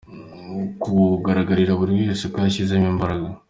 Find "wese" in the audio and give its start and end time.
1.99-2.23